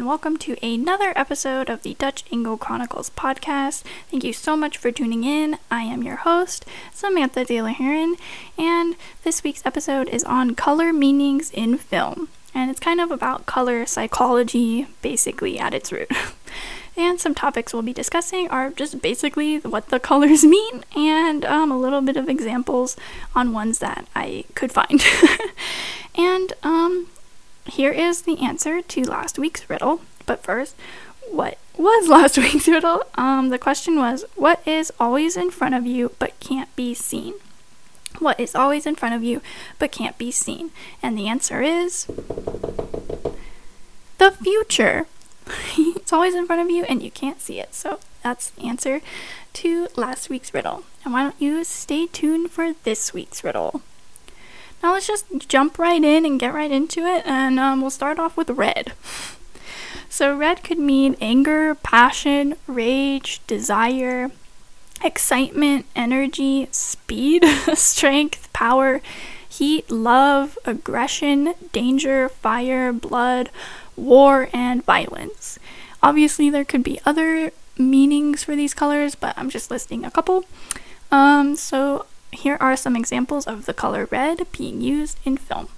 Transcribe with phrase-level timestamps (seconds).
[0.00, 3.82] and welcome to another episode of the Dutch Angle Chronicles podcast.
[4.10, 5.58] Thank you so much for tuning in.
[5.70, 8.16] I am your host, Samantha De La Heron,
[8.56, 12.30] and this week's episode is on color meanings in film.
[12.54, 16.10] And it's kind of about color psychology, basically, at its root.
[16.96, 21.70] and some topics we'll be discussing are just basically what the colors mean and um,
[21.70, 22.96] a little bit of examples
[23.34, 25.04] on ones that I could find.
[26.14, 27.08] and um,
[27.70, 30.00] here is the answer to last week's riddle.
[30.26, 30.74] But first,
[31.30, 33.04] what was last week's riddle?
[33.14, 37.34] Um, the question was, what is always in front of you but can't be seen?
[38.18, 39.40] What is always in front of you
[39.78, 40.70] but can't be seen?
[41.02, 42.06] And the answer is
[44.18, 45.06] the future.
[45.78, 47.74] it's always in front of you and you can't see it.
[47.74, 49.00] So that's the answer
[49.54, 50.84] to last week's riddle.
[51.04, 53.82] And why don't you stay tuned for this week's riddle?
[54.82, 58.18] Now let's just jump right in and get right into it, and um, we'll start
[58.18, 58.92] off with red.
[60.08, 64.30] So, red could mean anger, passion, rage, desire,
[65.04, 69.00] excitement, energy, speed, strength, power,
[69.48, 73.50] heat, love, aggression, danger, fire, blood,
[73.96, 75.58] war, and violence.
[76.02, 80.44] Obviously, there could be other meanings for these colors, but I'm just listing a couple.
[81.12, 85.68] Um, so, here are some examples of the color red being used in film.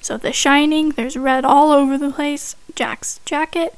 [0.00, 2.56] So, The Shining, there's red all over the place.
[2.74, 3.74] Jack's jacket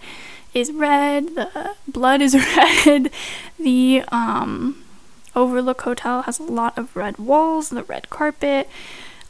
[0.55, 1.35] is red.
[1.35, 3.11] The blood is red.
[3.59, 4.83] The um,
[5.35, 8.69] Overlook Hotel has a lot of red walls, the red carpet.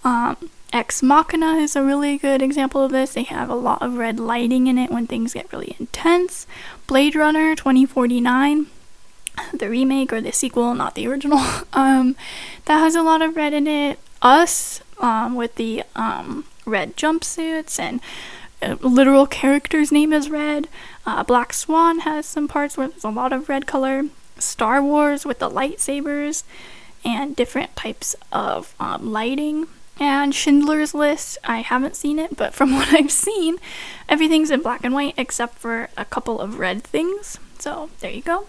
[0.05, 3.14] Um, Ex Machina is a really good example of this.
[3.14, 6.47] They have a lot of red lighting in it when things get really intense.
[6.87, 8.67] Blade Runner 2049
[9.53, 11.41] the remake or the sequel, not the original.
[11.73, 12.17] Um,
[12.65, 13.98] that has a lot of red in it.
[14.23, 18.01] Us, um, with the um, red jumpsuits and
[18.62, 20.69] a literal character's name is red.
[21.05, 24.05] Uh, Black Swan has some parts where there's a lot of red color.
[24.39, 26.42] Star Wars with the lightsabers
[27.05, 29.67] and different types of um, lighting.
[29.98, 33.58] And Schindler's List, I haven't seen it, but from what I've seen,
[34.08, 37.39] everything's in black and white except for a couple of red things.
[37.58, 38.46] So there you go.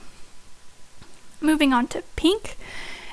[1.39, 2.57] Moving on to pink,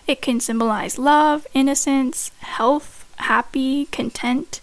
[0.06, 4.60] it can symbolize love, innocence, health, happy, content,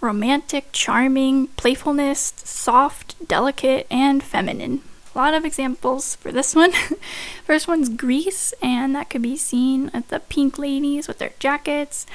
[0.00, 4.82] romantic, charming, playfulness, soft, delicate, and feminine.
[5.14, 6.72] A lot of examples for this one.
[7.44, 12.06] First one's Grease, and that could be seen at the pink ladies with their jackets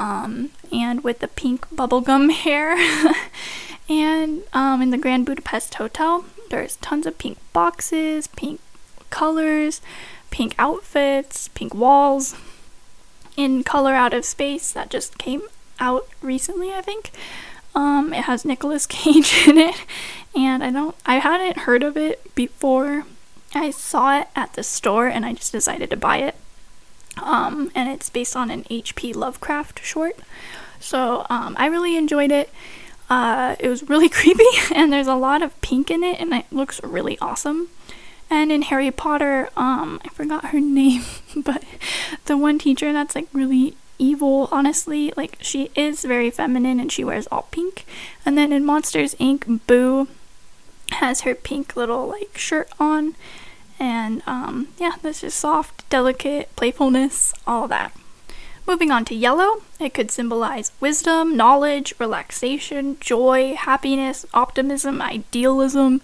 [0.00, 2.76] um, and with the pink bubblegum hair.
[3.88, 8.60] and um, in the Grand Budapest Hotel, there's tons of pink boxes, pink
[9.10, 9.80] colors,
[10.30, 12.36] pink outfits, pink walls.
[13.36, 15.42] In Color Out of Space, that just came
[15.78, 17.10] out recently, I think.
[17.74, 19.76] Um, it has Nicolas Cage in it,
[20.34, 23.04] and I don't, I hadn't heard of it before.
[23.54, 26.34] I saw it at the store, and I just decided to buy it.
[27.20, 29.12] Um, and it's based on an H.P.
[29.12, 30.16] Lovecraft short,
[30.78, 32.50] so um, I really enjoyed it.
[33.08, 34.44] Uh, it was really creepy,
[34.74, 37.68] and there's a lot of pink in it, and it looks really awesome.
[38.30, 41.02] And in Harry Potter, um, I forgot her name,
[41.36, 41.64] but
[42.26, 47.04] the one teacher that's like really evil, honestly, like she is very feminine and she
[47.04, 47.84] wears all pink.
[48.24, 50.08] And then in Monsters Inc., Boo
[50.92, 53.16] has her pink little like shirt on.
[53.78, 57.92] And um, yeah, this is soft, delicate, playfulness, all that.
[58.66, 66.02] Moving on to yellow, it could symbolize wisdom, knowledge, relaxation, joy, happiness, optimism, idealism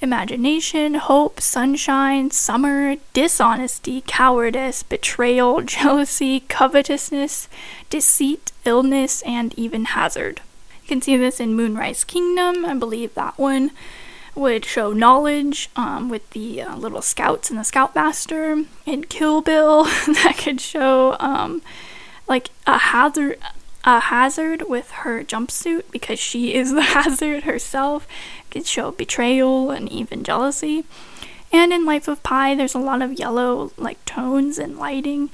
[0.00, 7.48] imagination, hope, sunshine, summer, dishonesty, cowardice, betrayal, jealousy, covetousness,
[7.90, 10.40] deceit, illness, and even hazard.
[10.82, 12.64] You can see this in Moonrise Kingdom.
[12.64, 13.72] I believe that one
[14.34, 18.64] would show knowledge um, with the uh, little scouts and the scoutmaster.
[18.86, 21.60] In Kill Bill, that could show um,
[22.28, 23.38] like a hazard
[23.84, 28.06] a hazard with her jumpsuit because she is the hazard herself.
[28.46, 30.84] It Could show betrayal and even jealousy.
[31.50, 35.30] And in Life of Pi, there's a lot of yellow like tones and lighting,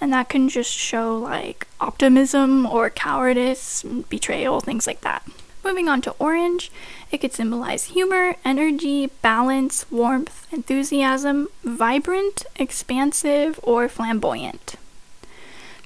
[0.00, 5.26] and that can just show like optimism or cowardice, betrayal, things like that.
[5.64, 6.70] Moving on to orange,
[7.10, 14.74] it could symbolize humor, energy, balance, warmth, enthusiasm, vibrant, expansive, or flamboyant.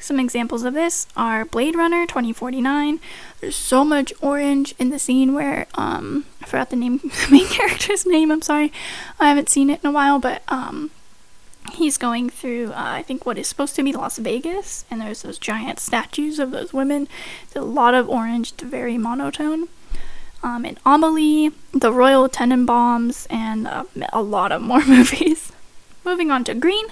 [0.01, 3.01] Some examples of this are Blade Runner 2049.
[3.41, 7.47] There's so much orange in the scene where um I forgot the name the main
[7.49, 8.73] character's name, I'm sorry.
[9.21, 10.91] I haven't seen it in a while, but um
[11.73, 15.23] he's going through uh, I think what is supposed to be Las Vegas and there's
[15.23, 17.09] those giant statues of those women.
[17.53, 19.69] There's a lot of orange, it's very monotone.
[20.43, 25.53] um, Amelie, The Royal Tenenbaums, and uh, a lot of more movies.
[26.05, 26.87] Moving on to green,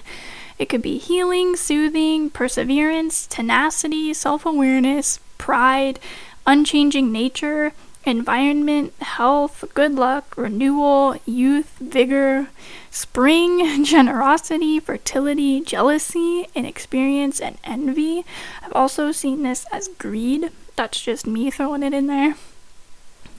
[0.59, 6.01] it could be healing, soothing, perseverance, tenacity, self awareness, pride,
[6.47, 7.73] unchanging nature,
[8.05, 12.49] environment, health, good luck, renewal, youth, vigor,
[12.91, 18.25] spring, generosity, fertility, jealousy, inexperience, and envy.
[18.63, 20.51] I've also seen this as greed.
[20.77, 22.37] That's just me throwing it in there.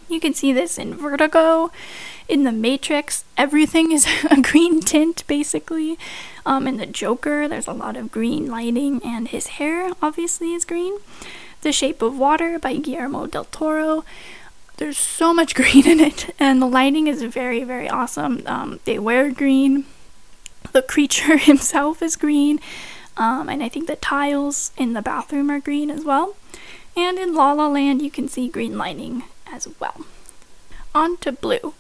[0.10, 1.70] You can see this in Vertigo,
[2.30, 3.26] in The Matrix.
[3.38, 5.98] Everything is a green tint, basically.
[6.46, 10.64] Um, in The Joker, there's a lot of green lighting, and his hair obviously is
[10.64, 11.00] green.
[11.62, 14.06] The Shape of Water by Guillermo del Toro.
[14.78, 18.44] There's so much green in it, and the lighting is very, very awesome.
[18.46, 19.86] Um, they wear green.
[20.72, 22.60] The creature himself is green,
[23.18, 26.38] um, and I think the tiles in the bathroom are green as well.
[26.96, 30.06] And in La La Land, you can see green lighting as well.
[30.94, 31.74] On to blue.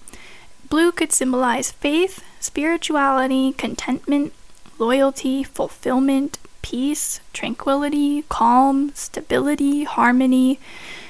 [0.69, 4.33] Blue could symbolize faith, spirituality, contentment,
[4.77, 10.59] loyalty, fulfillment, peace, tranquility, calm, stability, harmony,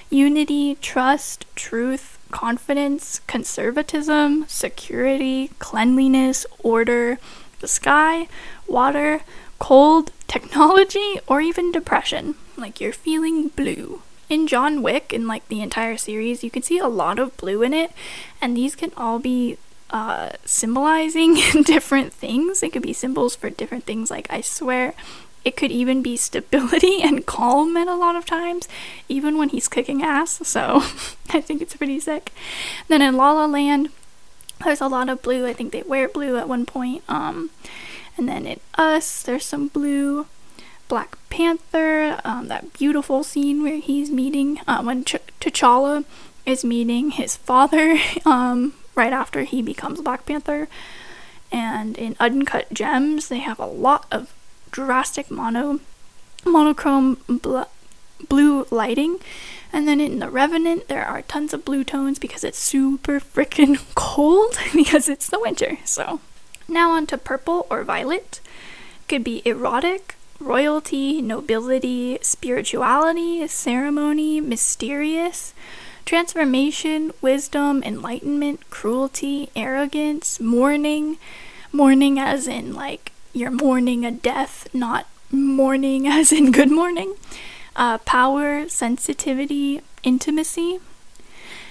[0.09, 7.17] unity, trust, truth, confidence, conservatism, security, cleanliness, order,
[7.59, 8.27] the sky,
[8.67, 9.21] water,
[9.59, 12.35] cold, technology, or even depression.
[12.55, 16.77] Like you're feeling blue in John Wick, in like the entire series, you can see
[16.77, 17.91] a lot of blue in it,
[18.41, 19.57] and these can all be
[19.89, 22.61] uh, symbolizing different things.
[22.61, 24.11] It could be symbols for different things.
[24.11, 24.93] Like I swear,
[25.45, 28.67] it could even be stability and calm at a lot of times,
[29.07, 30.45] even when he's kicking ass.
[30.47, 30.81] So
[31.29, 32.33] I think it's pretty sick.
[32.87, 33.89] Then in La La Land,
[34.63, 35.45] there's a lot of blue.
[35.45, 37.03] I think they wear blue at one point.
[37.07, 37.51] Um,
[38.17, 40.25] and then in Us, there's some blue.
[40.87, 46.05] Black Panther, um, that beautiful scene where he's meeting, uh, when Ch- T'Challa
[46.45, 50.67] is meeting his father um, right after he becomes Black Panther.
[51.51, 54.33] And in Uncut Gems, they have a lot of
[54.71, 55.79] drastic mono,
[56.45, 57.61] monochrome bl-
[58.27, 59.19] blue lighting.
[59.71, 63.81] And then in The Revenant, there are tons of blue tones because it's super freaking
[63.95, 65.77] cold because it's the winter.
[65.85, 66.19] So
[66.67, 68.39] now on to purple or violet.
[69.07, 75.53] Could be erotic, royalty, nobility, spirituality, ceremony, mysterious,
[76.05, 81.17] transformation, wisdom, enlightenment, cruelty, arrogance, mourning,
[81.71, 87.15] mourning as in like you're mourning a death, not mourning as in good morning,
[87.75, 90.79] uh, power, sensitivity, intimacy.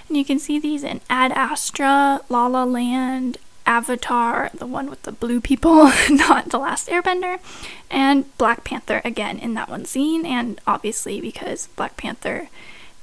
[0.07, 3.37] And you can see these in Ad Astra, La La Land,
[3.67, 7.39] Avatar, the one with the blue people, not The Last Airbender,
[7.91, 12.49] and Black Panther again in that one scene, and obviously because Black Panther,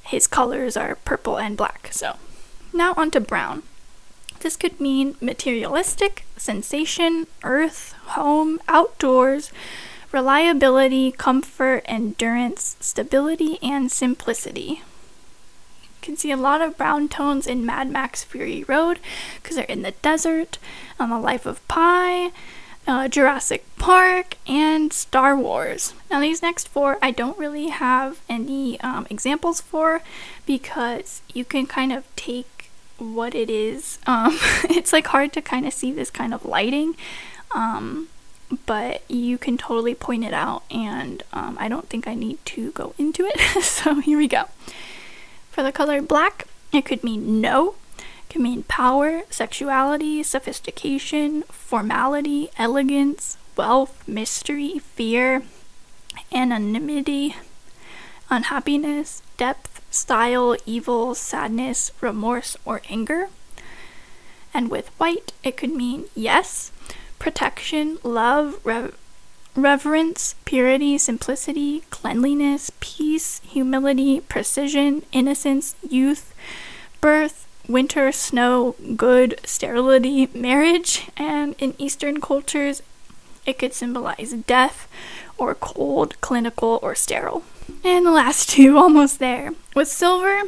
[0.03, 1.89] his colors are purple and black.
[1.93, 2.17] So
[2.73, 3.63] now on to brown.
[4.41, 9.53] This could mean materialistic, sensation, earth, home, outdoors,
[10.13, 14.83] reliability, comfort, endurance, stability, and simplicity
[16.05, 19.01] can see a lot of brown tones in Mad Max Fury Road
[19.37, 20.59] because they're in the desert,
[21.01, 22.31] on The Life of Pi,
[22.87, 25.95] uh, Jurassic Park, and Star Wars.
[26.11, 30.03] Now, these next four I don't really have any um, examples for
[30.45, 33.99] because you can kind of take what it is.
[34.07, 36.95] Um, it's like hard to kind of see this kind of lighting.
[37.55, 38.09] Um,
[38.67, 42.71] but you can totally point it out, and um, I don't think I need to
[42.73, 43.41] go into it.
[43.65, 44.45] so, here we go.
[45.55, 52.51] For the color black, it could mean no, it could mean power, sexuality, sophistication, formality,
[52.59, 55.45] elegance, wealth, mystery, fear,
[56.33, 57.37] anonymity,
[58.29, 63.29] unhappiness, depth, style, evil, sadness, remorse, or anger.
[64.53, 66.73] And with white, it could mean yes,
[67.21, 68.97] protection, love, rev-
[69.57, 76.35] reverence, purity, simplicity, cleanliness, peace, humility, precision, innocence, youth,
[77.01, 82.83] birth, winter, snow, good, sterility, marriage, and in Eastern cultures,
[83.47, 84.89] it could symbolize death
[85.39, 87.43] or cold, clinical, or sterile.
[87.83, 89.53] And the last two, almost there.
[89.75, 90.43] With silver,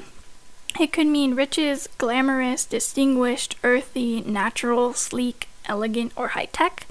[0.78, 6.86] it could mean riches, glamorous, distinguished, earthy, natural, sleek, elegant, or high tech.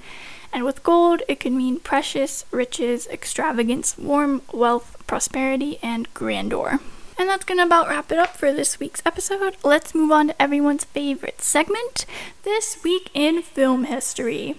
[0.56, 6.80] And with gold, it could mean precious, riches, extravagance, warm, wealth, prosperity, and grandeur.
[7.18, 9.58] And that's gonna about wrap it up for this week's episode.
[9.62, 12.06] Let's move on to everyone's favorite segment
[12.42, 14.56] This Week in Film History.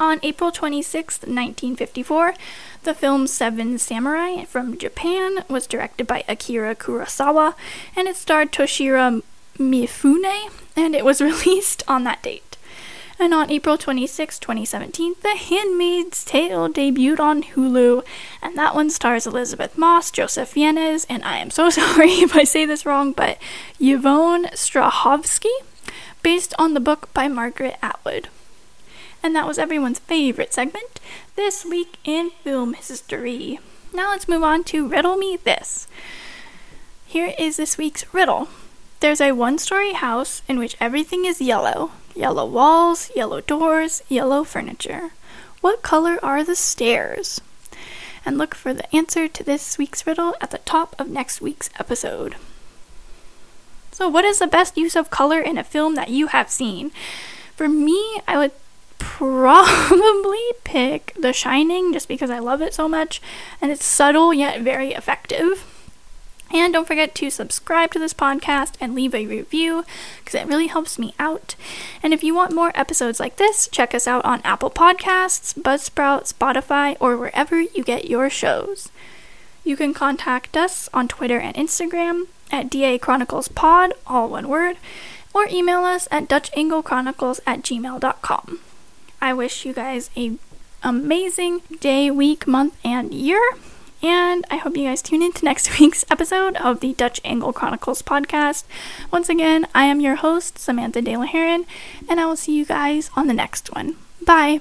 [0.00, 2.32] On April 26, 1954,
[2.84, 7.52] the film Seven Samurai from Japan was directed by Akira Kurosawa
[7.94, 9.22] and it starred Toshiro
[9.58, 12.45] Mifune, and it was released on that date.
[13.18, 18.04] And on April 26, 2017, The Handmaid's Tale debuted on Hulu,
[18.42, 22.44] and that one stars Elisabeth Moss, Joseph Fiennes, and I am so sorry if I
[22.44, 23.38] say this wrong, but
[23.80, 25.50] Yvonne Strahovski,
[26.22, 28.28] based on the book by Margaret Atwood.
[29.22, 31.00] And that was everyone's favorite segment,
[31.36, 33.58] This Week in Film History.
[33.94, 35.88] Now let's move on to Riddle Me This.
[37.06, 38.48] Here is this week's riddle.
[39.00, 44.44] There's a one story house in which everything is yellow yellow walls, yellow doors, yellow
[44.44, 45.10] furniture.
[45.60, 47.40] What color are the stairs?
[48.24, 51.70] And look for the answer to this week's riddle at the top of next week's
[51.78, 52.36] episode.
[53.92, 56.90] So, what is the best use of color in a film that you have seen?
[57.54, 58.52] For me, I would
[58.98, 63.22] probably pick The Shining just because I love it so much
[63.62, 65.64] and it's subtle yet very effective.
[66.52, 69.84] And don't forget to subscribe to this podcast and leave a review
[70.18, 71.56] because it really helps me out.
[72.02, 76.32] And if you want more episodes like this, check us out on Apple Podcasts, Buzzsprout,
[76.32, 78.90] Spotify, or wherever you get your shows.
[79.64, 84.76] You can contact us on Twitter and Instagram at DA Chronicles Pod, all one word,
[85.34, 88.60] or email us at DutchAngleChronicles at gmail.com.
[89.20, 90.38] I wish you guys a
[90.82, 93.40] amazing day, week, month, and year.
[94.02, 97.52] And I hope you guys tune in to next week's episode of the Dutch Angle
[97.52, 98.64] Chronicles podcast.
[99.12, 101.66] Once again, I am your host, Samantha De La Heron,
[102.08, 103.96] and I will see you guys on the next one.
[104.24, 104.60] Bye.